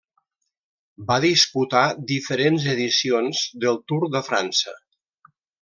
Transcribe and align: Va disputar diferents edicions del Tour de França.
Va 1.11 1.17
disputar 1.25 1.83
diferents 2.13 2.67
edicions 2.73 3.45
del 3.67 3.81
Tour 3.93 4.11
de 4.17 4.27
França. 4.33 4.79